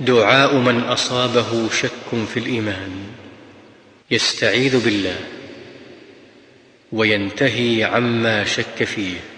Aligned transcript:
دعاء 0.00 0.56
من 0.56 0.80
أصابه 0.80 1.68
شك 1.80 2.26
في 2.34 2.40
الإيمان. 2.40 2.90
يستعيذ 4.10 4.84
بالله. 4.84 5.16
وينتهي 6.92 7.84
عما 7.84 8.44
شك 8.44 8.84
فيه. 8.84 9.33